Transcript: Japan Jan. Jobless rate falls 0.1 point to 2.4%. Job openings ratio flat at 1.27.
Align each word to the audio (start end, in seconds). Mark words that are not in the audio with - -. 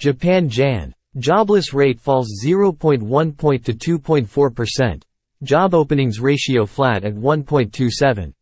Japan 0.00 0.48
Jan. 0.48 0.94
Jobless 1.18 1.74
rate 1.74 2.00
falls 2.00 2.42
0.1 2.42 3.36
point 3.36 3.62
to 3.66 3.74
2.4%. 3.74 5.02
Job 5.42 5.74
openings 5.74 6.18
ratio 6.20 6.64
flat 6.64 7.04
at 7.04 7.12
1.27. 7.12 8.32